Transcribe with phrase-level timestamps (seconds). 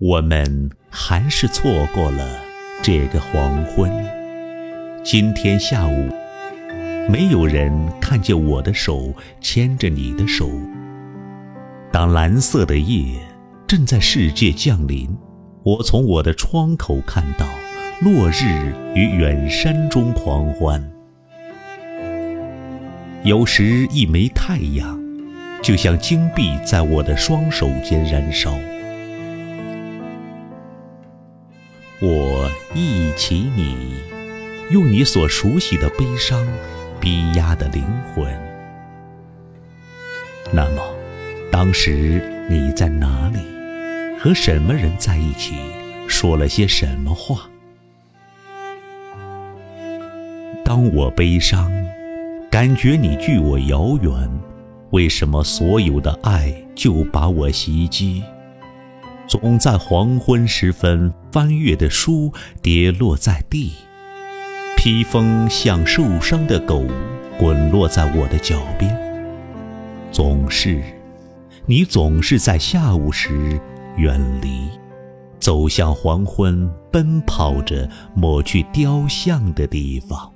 [0.00, 2.24] 我们还是错过了
[2.80, 3.90] 这个黄昏。
[5.02, 6.08] 今天下午，
[7.10, 10.48] 没有人看见我的手牵着你的手。
[11.90, 13.18] 当蓝色的夜
[13.66, 15.18] 正在世界降临，
[15.64, 17.44] 我从我的窗口看到
[18.00, 20.92] 落日与远山中狂欢。
[23.24, 24.96] 有时一枚太阳，
[25.60, 28.52] 就像金币在我的双手间燃烧。
[32.00, 33.96] 我忆起你，
[34.70, 36.46] 用你所熟悉的悲伤
[37.00, 38.24] 逼压的灵魂。
[40.52, 40.82] 那么，
[41.50, 43.40] 当时你在哪里？
[44.16, 45.56] 和什么人在一起？
[46.06, 47.50] 说了些什么话？
[50.64, 51.68] 当我悲伤，
[52.48, 54.12] 感觉你距我遥远，
[54.90, 58.22] 为什么所有的爱就把我袭击？
[59.28, 63.74] 总在黄昏时分，翻阅的书跌落在地，
[64.74, 66.86] 披风像受伤的狗，
[67.38, 68.98] 滚落在我的脚边。
[70.10, 70.82] 总是，
[71.66, 73.60] 你总是在下午时
[73.98, 74.66] 远离，
[75.38, 80.32] 走向黄昏，奔跑着抹去雕像的地方。